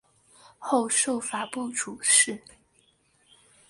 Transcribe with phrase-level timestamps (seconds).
[0.57, 2.41] 后授法部主事。